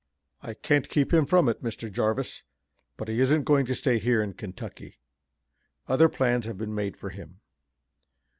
"I 0.41 0.55
can't 0.55 0.89
keep 0.89 1.13
him 1.13 1.27
from 1.27 1.47
it, 1.47 1.61
Mr. 1.61 1.91
Jarvis, 1.91 2.41
but 2.97 3.07
he 3.07 3.21
isn't 3.21 3.43
going 3.43 3.67
to 3.67 3.75
stay 3.75 3.99
here 3.99 4.23
in 4.23 4.33
Kentucky. 4.33 4.97
Other 5.87 6.09
plans 6.09 6.47
have 6.47 6.57
been 6.57 6.73
made 6.73 6.97
for 6.97 7.11
him. 7.11 7.41